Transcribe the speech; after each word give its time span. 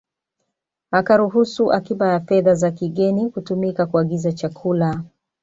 Akaruhusu 0.91 1.71
akiba 1.73 2.07
ya 2.07 2.19
fedha 2.19 2.55
za 2.55 2.71
kigeni 2.71 3.29
kutumika 3.29 3.85
kuagiza 3.85 4.31
chakula 4.33 5.03